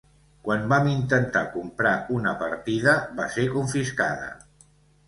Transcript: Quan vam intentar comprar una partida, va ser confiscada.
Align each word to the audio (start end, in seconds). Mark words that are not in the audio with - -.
Quan 0.45 0.63
vam 0.71 0.89
intentar 0.93 1.43
comprar 1.57 1.93
una 2.17 2.35
partida, 2.41 2.99
va 3.21 3.31
ser 3.39 3.47
confiscada. 3.59 4.35